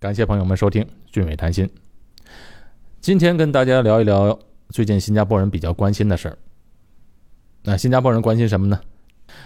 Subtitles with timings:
[0.00, 1.66] 感谢朋友们收听《俊伟谈心》。
[3.02, 4.38] 今天跟大家聊一聊
[4.70, 6.38] 最近新加坡人比较关心的事儿。
[7.64, 8.80] 那新加坡人关心什么呢？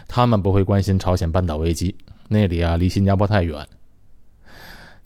[0.06, 1.96] 他们不会关心朝鲜半岛危机，
[2.28, 3.66] 那里啊离新加坡太远。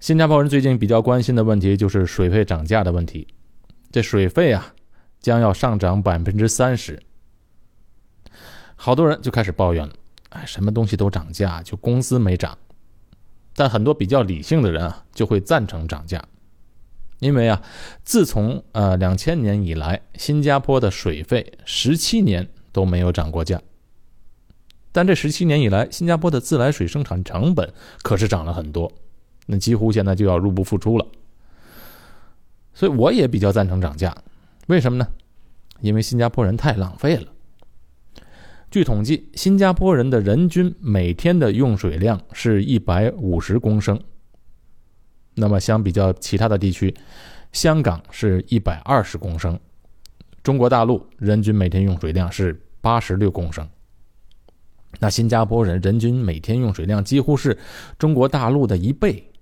[0.01, 3.27] 新加坡人最近比较关心的问题就是水费涨价的问题。
[3.91, 4.75] 这水费啊
[5.19, 7.03] 将要上涨百分之三十，
[8.77, 9.95] 好多人就开始抱怨了：
[10.29, 12.59] 哎，什么东西都涨价，就工资没涨。
[13.59, 16.25] 但很多比较理性的人啊，就会赞成涨价，
[17.19, 17.61] 因为啊，
[18.05, 23.61] 自从呃两千年以来，新加坡的水费十七年都没有涨过价。
[24.93, 27.69] 但这十七年以来，新加坡的自来水生产成本
[28.03, 28.93] 可是涨了很多，
[29.47, 31.05] 那几乎现在就要入不敷出了。
[32.75, 34.17] 所以我也比较赞成涨价，
[34.69, 35.09] 为什么呢？
[35.81, 37.27] 因为新加坡人太浪费了。
[38.71, 43.99] 据统计，新加坡人的人均每天的用水量是一百五十公升。
[45.35, 46.95] 那么，相比较其他的地区，
[47.51, 49.59] 香港是一百二十公升，
[50.43, 53.67] 中国大陆人均每天用水量是八十六公升。
[54.99, 57.57] 那新加坡人人均每天用水量几乎是
[57.99, 59.33] 中国大陆的一倍，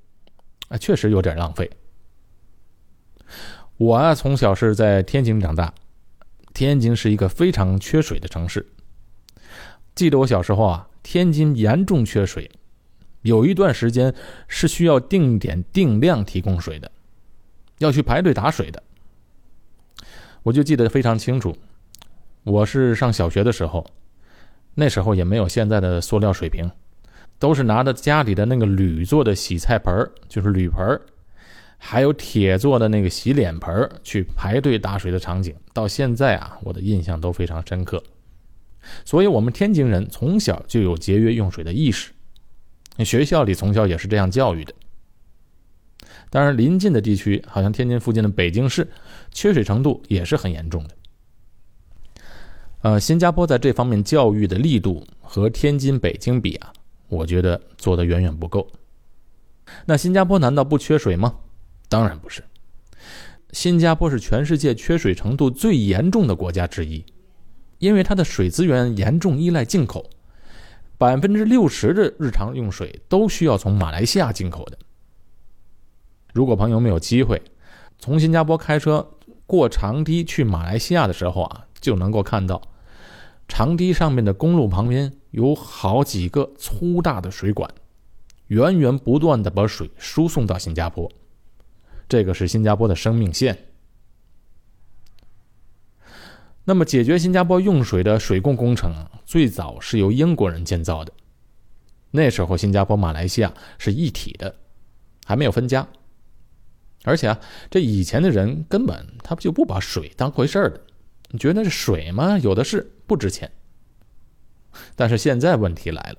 [0.69, 1.69] 啊，确实有点浪费。
[3.77, 5.75] 我啊，从小是在天津长大，
[6.55, 8.65] 天津是一个非常缺水的城市。
[9.97, 12.49] 记得我小时候啊，天津严重缺水，
[13.23, 14.15] 有一段时间
[14.47, 16.93] 是需要定点定量提供水的，
[17.79, 18.83] 要去排队打水的。
[20.43, 21.57] 我就记得非常清楚，
[22.45, 23.87] 我是上小学的时候，
[24.75, 26.71] 那时候也没有现在的塑料水瓶，
[27.39, 31.01] 都是拿着家里的那个铝做的洗菜盆就是铝盆
[31.79, 38.03] 还有铁做的那个洗脸盆去排队打水的场景，到现在啊，我的印象都非常深刻。
[39.05, 42.13] 所以，我们天津人从小就有节约用水的意识，
[43.05, 44.73] 学校里从小也是这样教育的。
[46.31, 48.91] 当然，临近的地区，好像天津附近的北京市，
[49.31, 50.91] 缺水程度也是很严重的。
[52.83, 56.73] 呃，新加坡在这方面教育的力度和天津、北京比啊，
[57.09, 58.67] 我觉得做的远远不够。
[59.85, 61.35] 那新加坡难道不缺水吗？
[61.89, 62.45] 当然不是。
[63.53, 67.05] 新加坡是全世界缺水程度最严重的国家之一。
[67.79, 70.11] 因为它的水资源严重依赖进口，
[70.99, 74.79] 百分之六十的日常用水都需要从马来西亚进口的。
[76.33, 77.41] 如果朋友们有机会
[77.99, 79.09] 从新加坡开车
[79.47, 82.61] 过长堤去马来西亚的时候啊，就能够看到
[83.49, 87.71] 长堤上面的公路旁边有好几个粗大的水管，
[88.49, 91.11] 源源不断的把水输送到新加坡，
[92.09, 93.66] 这个是新加坡的生命线。
[96.69, 98.93] 那么，解决新加坡用水的水供工程
[99.25, 101.13] 最早是由英国人建造的。
[102.11, 104.53] 那时候，新加坡、马来西亚是一体的，
[105.25, 105.87] 还没有分家。
[107.05, 107.39] 而且啊，
[107.71, 110.81] 这以前的人根本他不就不把水当回事儿的，
[111.31, 113.49] 你觉得这水嘛，有的是，不值钱。
[114.97, 116.17] 但是现在问题来了，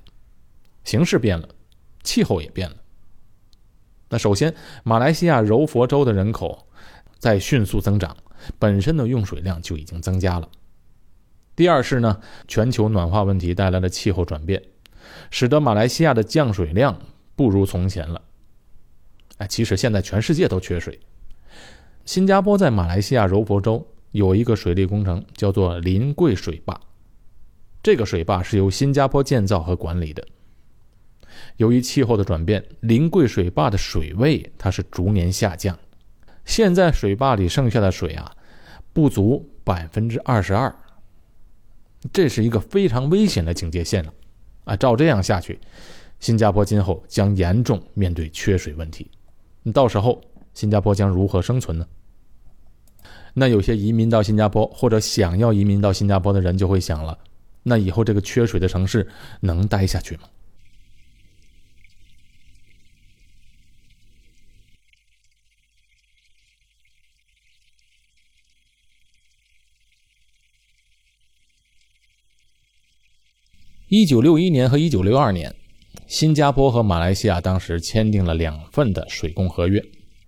[0.82, 1.46] 形势变了，
[2.02, 2.76] 气候也变了。
[4.08, 6.66] 那首先，马来西亚柔佛州的人口
[7.18, 8.16] 在迅速增长。
[8.58, 10.48] 本身的用水量就已经增加了。
[11.56, 14.62] 第二是呢，全球暖化问题带来的气候转变，
[15.30, 16.96] 使得马来西亚的降水量
[17.34, 18.22] 不如从前了。
[19.38, 21.00] 哎，其实现在全世界都缺水。
[22.04, 26.80] 新加坡在马来西亚柔佛州有一个水利工程，叫做临桂水坝。
[27.82, 30.24] 这个水坝是由新加坡建造和管理的。
[31.56, 35.76] 由于气候的转变，临桂水坝的水位它是逐年下降。
[36.48, 38.32] 现在水坝里剩下的水啊，
[38.94, 40.74] 不足百分之二十二，
[42.10, 44.12] 这是一个非常危险的警戒线了，
[44.64, 45.60] 啊，照这样下去，
[46.18, 49.10] 新加坡今后将严重面对缺水问题，
[49.74, 50.18] 到时候
[50.54, 51.86] 新加坡将如何生存呢？
[53.34, 57.16] 那有些移民到新加坡或者想要移民到新加坡的人就会想了，
[57.62, 59.06] 那以后这个缺水的城市
[59.40, 60.22] 能待下去吗？
[73.90, 75.54] 一九六一年和一九六二年，
[76.06, 79.82] 新加坡和马来西亚当时签订了两份的水供合约，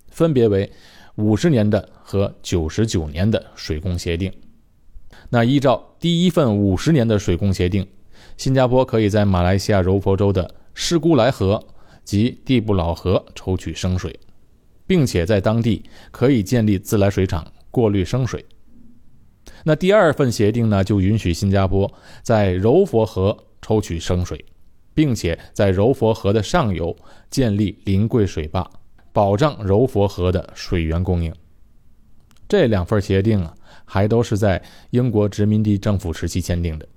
[0.09, 0.73] 分别为
[1.17, 4.33] 五十年的和九十九年的水供协定。
[5.29, 7.87] 那依照第一份五十年的水供协定，
[8.39, 11.63] 新加坡可以在马来西亚柔佛州的施姑莱河
[12.03, 14.19] 及蒂布老河抽取生水，
[14.87, 18.43] 并且在当地可以建立自来水厂过滤生水。
[19.65, 21.93] 那第二份协定呢，就允许新加坡
[22.23, 23.37] 在柔佛河。
[23.63, 24.45] 抽取生水，
[24.95, 26.97] 并且在柔佛河的上游
[27.31, 28.69] 建立临桂水坝，
[29.13, 31.33] 保障柔佛河的水源供应。
[32.49, 33.55] 这两份协定啊，
[33.85, 34.61] 还都是在
[34.91, 36.89] 英国殖民地政府时期签订的，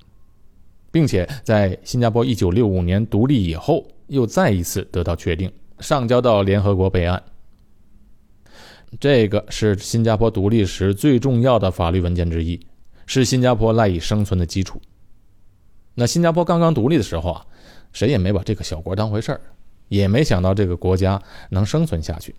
[0.92, 7.22] 并且在新加坡1965年独立以后，又再一次得到确定，上交到联合国备案。
[9.00, 12.60] 这个是新加坡独立时最重要的法律文件之一，
[13.06, 14.82] 是新加坡赖以生存的基础。
[15.96, 17.46] 那新加坡刚刚独立的时候啊，
[17.92, 19.42] 谁也没把这个小国当回事儿，
[19.90, 22.36] 也没想到这个国家能生存下去。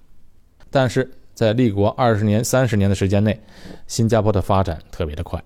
[0.70, 3.40] 但是在立国二十年、三十年的时间内，
[3.86, 5.42] 新加坡的发展特别的快，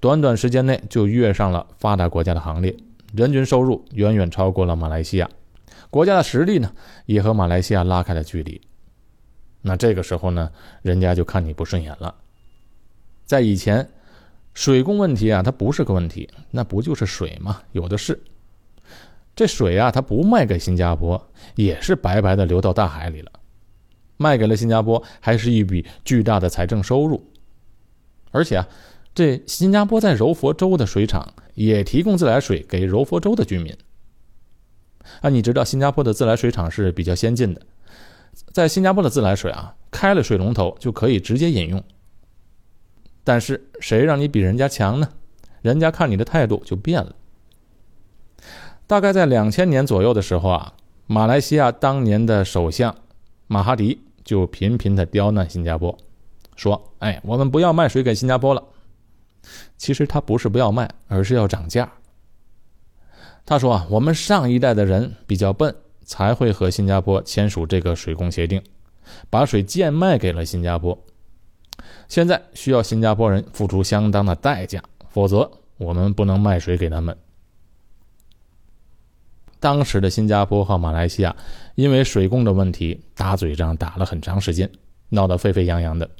[0.00, 2.76] 短短时间内就跃上了发达国家的行列，
[3.14, 5.28] 人均收入远远超过了马来西亚，
[5.88, 6.72] 国家的实力呢
[7.06, 8.60] 也和马来西亚拉开了距离。
[9.62, 10.50] 那这个时候呢，
[10.82, 12.14] 人家就看你不顺眼了。
[13.24, 13.88] 在以前，
[14.54, 17.62] 水供问题啊，它不是个问题，那不就是水吗？
[17.72, 18.20] 有的是。
[19.36, 23.30] 这水啊，它不卖给新加坡，也是白白的流到大海里了。
[24.16, 27.24] 卖给了新加坡，还是一笔巨大的财政收入。
[28.32, 28.68] 而且啊，
[29.14, 33.74] 这新加坡在柔佛州的水厂也提供自来水给柔佛州的居民。
[35.22, 37.62] 啊，你知道新加坡的自来水厂是比较先进的。
[38.52, 41.82] 在新加坡的自来水啊，开了水龙头就可以直接饮用。
[43.24, 45.08] 但是谁让你比人家强呢？
[45.62, 47.14] 人家看你的态度就变了。
[48.86, 50.72] 大概在两千年左右的时候啊，
[51.06, 52.94] 马来西亚当年的首相
[53.46, 55.96] 马哈迪就频频的刁难新加坡，
[56.56, 58.62] 说：“哎，我们不要卖水给新加坡了。”
[59.76, 61.90] 其实他不是不要卖，而是要涨价。
[63.44, 65.74] 他说啊，我们上一代的人比较笨。
[66.02, 68.60] 才会和新加坡签署这个水供协定，
[69.30, 70.98] 把水贱卖给了新加坡。
[72.10, 75.48] 现在需要新加坡人付出相当的代价，否则
[75.78, 77.16] 我们不能卖水给他们。
[79.60, 81.36] 当时的新加坡和马来西亚
[81.76, 84.68] 因为水供的问题打嘴仗打了很长时间，
[85.10, 86.10] 闹得沸沸扬扬的。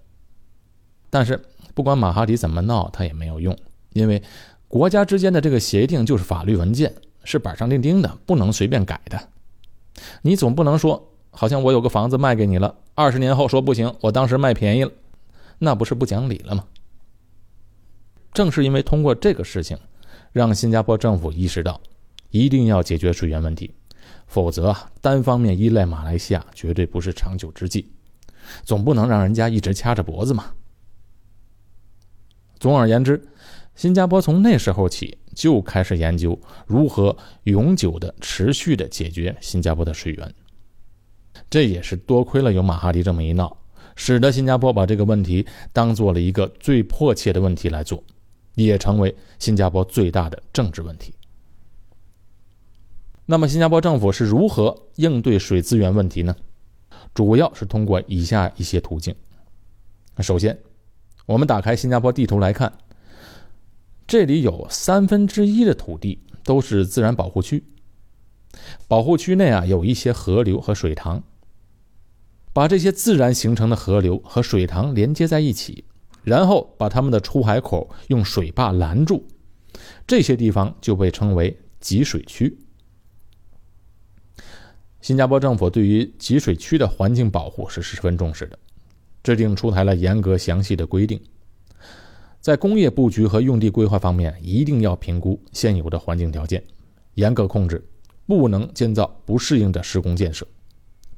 [1.10, 1.42] 但是
[1.74, 3.56] 不管马哈迪怎么闹，他也没有用，
[3.92, 4.22] 因为
[4.68, 6.94] 国家之间的这个协定就是法律文件，
[7.24, 9.20] 是板上钉钉的，不能随便改的。
[10.22, 14.92] 你总不能说，好像我有个房子卖给你了，二十年后说不行，我当时卖便宜了，
[15.60, 16.64] 那不是不讲理了吗？
[18.32, 19.78] 正是因为通过这个事情，
[20.32, 21.80] 让新加坡政府意识到，
[22.30, 23.72] 一定要解决水源问题，
[24.26, 27.92] 否则，单方面依赖马来西亚绝对不是长久之计，
[28.64, 30.52] 总不能让人家一直掐着脖子嘛。
[32.58, 33.22] 总而言之。
[33.76, 40.34] 新加坡从那时候起就开始研究如何永久的、持续的解决新加坡的水源。
[41.48, 43.56] 这也是多亏了有马哈迪这么一闹，
[43.96, 48.02] 使得新加坡把这个问题当做了一个最迫切的问题来做，
[48.54, 51.14] 也成为新加坡最大的政治问题。
[53.26, 56.34] 那么，新加坡政府是如何应对水资源问题呢？
[57.14, 59.14] 主要是通过以下一些途径。
[60.18, 60.58] 首先，
[61.26, 62.72] 我们打开新加坡地图来看。
[64.06, 67.62] 这里有三分之一的土地都是自然保护区，
[68.88, 71.22] 保护区内啊有一些河流和水塘，
[72.52, 75.84] 把这些自然形成的河流和水塘连接在一起，
[76.24, 79.24] 然后把它们的出海口用水坝拦住，
[80.06, 82.58] 这些地方就被称为集水区。
[85.00, 88.58] 新加坡政府对于集水区的环境保护是十分重视的，
[89.22, 91.18] 制定出台了严格详细的规定。
[92.40, 96.62] 在工业布局和用地规划方面，一定要评估现有的环境条件，
[97.14, 97.82] 严格控制，
[98.26, 100.46] 不能建造不适应的施工建设，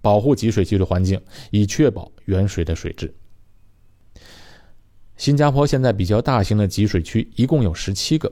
[0.02, 1.18] 保护集水区的环境，
[1.50, 3.14] 以确保原水的水质。
[5.16, 8.30] 新加坡现在比较大型的集水区一共有十七个。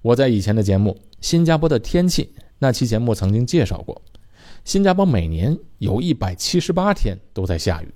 [0.00, 4.00] 我在以前的节目《新加坡的天气》那期节目曾经介绍过，
[4.64, 7.92] 新加坡每年有一百七十八天都在下雨。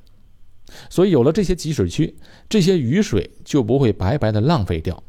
[0.90, 2.16] 所以有了这些集水区，
[2.49, 5.00] 这些雨水就不会白白的浪费掉。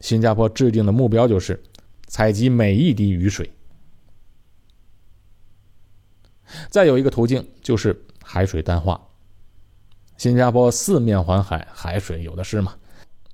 [0.00, 1.62] 新加坡制定的目标就是
[2.06, 3.50] 采集每一滴雨水。
[6.70, 9.00] 再有一个途径就是海水淡化。
[10.16, 12.74] 新加坡四面环海，海水有的是嘛，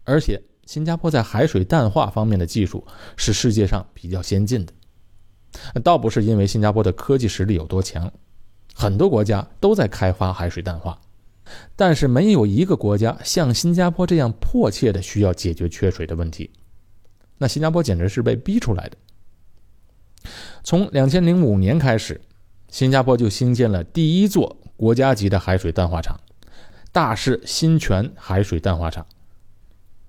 [0.04, 2.84] 而且新加坡在海水淡化方面的技术
[3.16, 4.72] 是世界上比较先进的。
[5.84, 8.12] 倒不是因为新加坡的科技实力有多强，
[8.74, 10.98] 很多国家都在开发海水淡化。
[11.76, 16.50] 但是没有一个国家像新加坡这样迫切的需要解决缺水的问题，
[17.36, 18.96] 那新加坡简直是被逼出来的。
[20.64, 22.20] 从两千零五年开始，
[22.72, 26.18] 新加坡就兴建了第一座国家级的海水淡化厂——
[26.90, 29.06] 大势新泉海水淡化厂。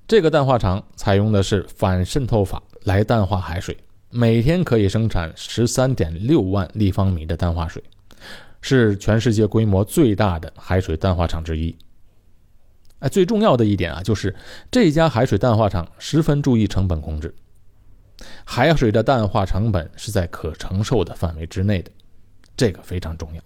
[0.08, 3.78] 这个淡化厂采用的是反渗透法来淡化海水，
[4.10, 7.84] 每天可以生产十三点六万立方米的淡化水。
[8.62, 11.76] 是全世界规模最大的海水淡化厂之一。
[13.00, 14.34] 哎，最重要的一点啊，就是
[14.72, 17.36] 这家海水淡化厂十分注意成本控制，
[18.46, 21.92] 海水的淡化成本是在可承受的范围之内的，
[22.56, 23.42] 这个非常重要。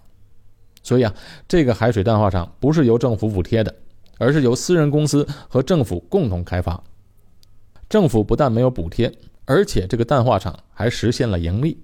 [0.82, 1.14] 所以啊，
[1.46, 3.74] 这个海水淡化厂不是由政府补贴的，
[4.18, 6.82] 而是由私人公司和政府共同开发。
[7.88, 9.12] 政府不但没有补贴，
[9.44, 11.78] 而且这个淡化厂还实现了盈利。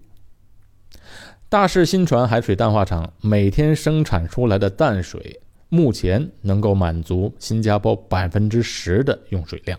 [1.49, 5.41] 大势新船海水淡化厂每天生产出来的淡水。
[5.71, 9.77] 目前能够满足新加坡百分之十的用水量。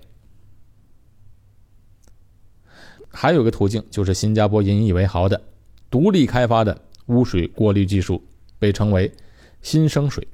[3.08, 5.42] 还有个途径，就是新加坡引以为豪的
[5.90, 8.24] 独立开发的污水过滤技术，
[8.58, 9.12] 被称为
[9.62, 10.28] 新生水。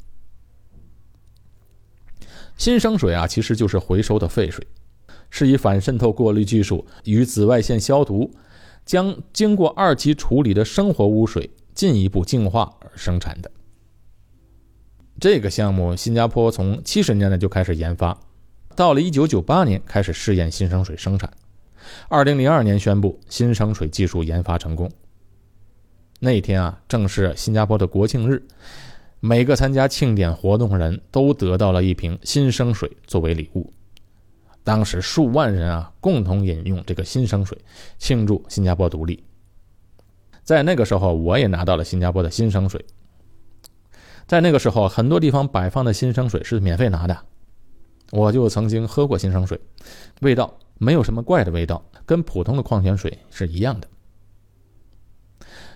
[2.57, 4.67] 新生水啊，其实就是回收的废水，
[5.29, 8.31] 是以反渗透过滤技术与紫外线消毒，
[8.85, 13.49] 将经过二级处理的生活污水进一步净化而生产的。
[15.19, 18.19] 这个项目，新加坡从七十年代就开始研发，
[18.75, 21.31] 到了一九九八年开始试验新生水生产，
[22.09, 24.91] 二零零二年宣布新生水技术研发成功。
[26.23, 28.43] 那天啊，正是新加坡的国庆日，
[29.19, 33.73] 每个参加庆典活动的人都得到了一瓶新生水作为礼物。
[34.63, 37.57] 当时数万人啊，共同饮用这个新生水，
[37.97, 39.23] 庆祝新加坡独立。
[40.43, 42.85] 在那个时候，我也拿到了新加坡的新生水。
[44.27, 47.17] 在那个时候，很多地方摆放的新生水是免费拿的，
[48.11, 49.59] 我就曾经喝过新生水，
[50.19, 53.87] 味道没有什么怪的味道，跟普通的矿泉水是一样的。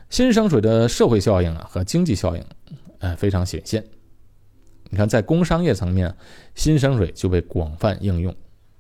[0.10, 2.44] 新生水的社会效应啊和经济效应，
[3.00, 3.84] 哎非常显现。
[4.90, 6.16] 你看，在工商业层面，
[6.54, 8.36] 新生水就被广泛应用。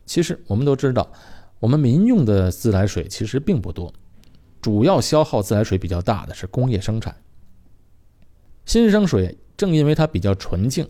[0.05, 1.11] 其实我们都知道，
[1.59, 3.93] 我们民用的自来水其实并不多，
[4.61, 7.15] 主要消耗自来水比较大的是工业生产。
[8.65, 9.37] 新生水。
[9.57, 10.85] 正因为它比较纯净，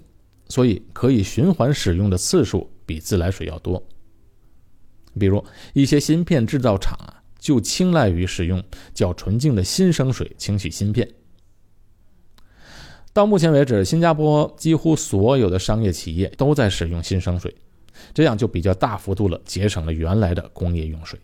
[0.50, 3.88] 所以可以循环使用的次数比自来水要多。
[5.20, 7.15] 比如一些芯片制造厂啊，
[7.46, 11.08] 就青睐于使用较纯净的新生水清洗芯片。
[13.14, 17.54] 到目前为止，新加坡几乎所有的商业企业都在使用新生水，
[18.16, 21.20] 这样就比较大幅度了节省了原来的工业用水。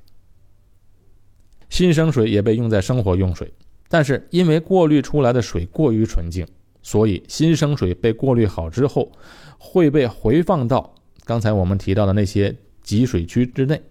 [1.71, 3.51] 新生水也被用在生活用水，
[3.89, 6.47] 但是因为过滤出来的水过于纯净。
[6.83, 9.11] 所以，新生水被过滤好之后，
[9.57, 10.93] 会被回放到
[11.25, 13.81] 刚才我们提到的那些集水区之内，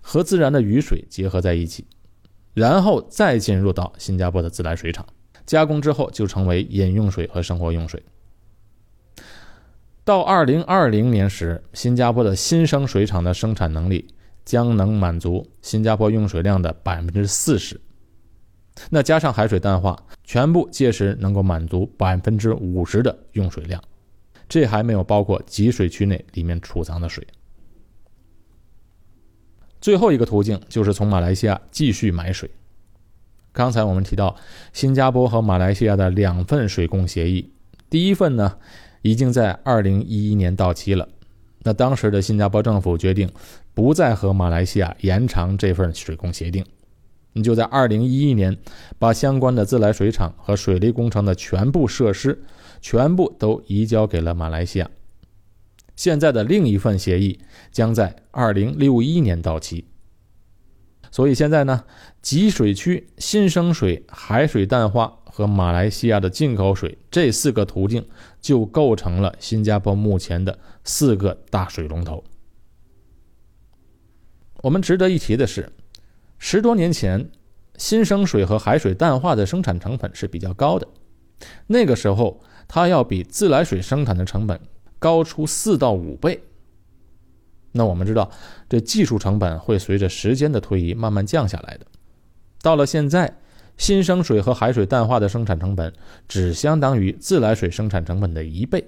[0.00, 1.86] 和自然的雨水结合在一起，
[2.54, 5.06] 然后再进入到新加坡的自来水厂
[5.44, 8.02] 加工之后，就成为饮用水和生活用水。
[10.04, 14.06] 到二零二零年时，新加坡的新生水厂的生产能力
[14.44, 17.80] 将能满足新加坡用水量的百分之四十。
[18.90, 23.82] 那加上海水淡化，全部届时能够满足百分之五十的用水量，
[24.48, 27.26] 这还没有包括集水区内里面储藏的水。
[29.86, 32.50] 最后一个途径就是从马来西亚继续买水。
[33.52, 34.34] 刚才我们提到
[34.72, 37.52] 新加坡和马来西亚的两份水供协议，
[37.88, 38.56] 第一份呢
[39.02, 41.08] 已经在二零一一年到期了，
[41.62, 43.30] 那当时的新加坡政府决定
[43.74, 46.64] 不再和马来西亚延长这份水供协定。
[47.34, 48.58] 你就在二零一一年，
[48.98, 52.42] 把相关的自来水厂和水利工程的全部设施，
[52.80, 54.90] 全部都移交给了马来西亚。
[55.96, 57.40] 现在的另一份协议
[57.72, 59.88] 将在二零六一年到期。
[61.10, 61.84] 所以现在呢，
[62.22, 68.06] 集水区、新生水、海水淡化和马来西亚的进口水这四个途径，
[68.40, 72.22] 就构成了新加坡目前的四个大水龙头。
[74.62, 75.72] 我们值得一提的是。
[76.38, 77.30] 十多年前，
[77.78, 80.86] 新生水和海水淡化的生产成本是比较高的，
[81.68, 84.60] 那个时候它要比自来水生产的成本
[85.06, 86.42] 高出四到五倍。
[87.70, 88.28] 那我们知道，
[88.68, 91.86] 这技术成本会随着时间的推移慢慢降下来的。
[92.60, 93.38] 到了现在，
[93.76, 95.92] 新生水和海水淡化的生产成本
[96.26, 98.84] 只相当于自来水生产成本的一倍。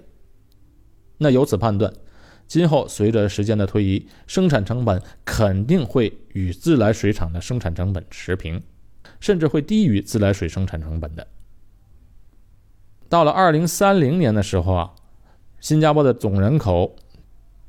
[1.19, 1.93] 那由此判断。
[2.49, 8.61] 今后随着时间的推移，生产成本肯定会与自来水厂的生产成本持平，
[9.21, 11.25] 甚至会低于自来水生产成本的。
[13.09, 14.95] 到了二零三零年的时候啊，
[15.61, 16.95] 新加坡的总人口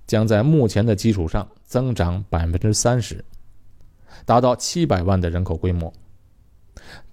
[0.05, 3.23] 将在目前的基础上增长百分之三十，
[4.25, 5.91] 达到七百万的人口规模。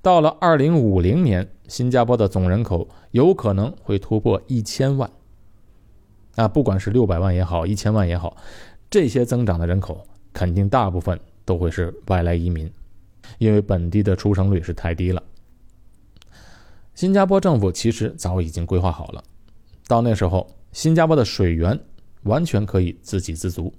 [0.00, 5.10] 到了二零五零年，新加坡的总人口有可能会突破一千万。
[6.36, 8.36] 啊，不管是六百万也好，一千万也好，
[8.90, 12.70] 这些增长的人口肯定大部分都会是外来移民，
[13.38, 15.22] 因为本地的出生率是太低了。
[16.94, 19.24] 新加坡政府其实早已经规划好了，
[19.88, 21.80] 到那时候，新加坡的水源
[22.24, 23.72] 完全可以自给自足。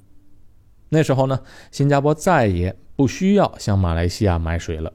[0.90, 1.40] 那时候呢，
[1.70, 4.92] 新加坡再也不需要向马来西亚买水了。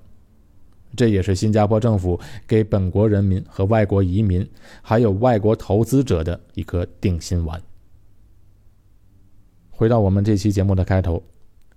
[0.97, 4.44] 这也是新加坡政府给本国人民和外国移民，
[4.82, 7.62] 还有外国投资者的一颗定心丸。
[9.71, 11.23] 回到我们这期节目的开头，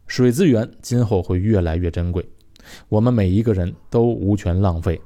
[0.07, 2.27] 水资源今后会越来越珍贵，
[2.89, 4.99] 我们每一个人都无权浪费。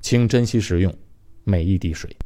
[0.00, 0.94] 请珍惜使用
[1.42, 2.16] 每一滴水。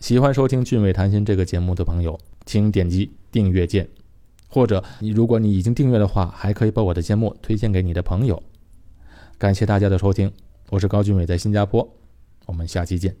[0.00, 3.86] 喜欢收听《俊伟谈心》这个节目的朋友，请点击订阅键，
[4.48, 8.42] 或者你如果你已经订阅的话，还可以把我的节目推荐给你的朋友。
[9.36, 10.32] 感谢大家的收听，
[10.70, 11.86] 我是高俊伟，在新加坡，
[12.46, 13.14] 我们下期见。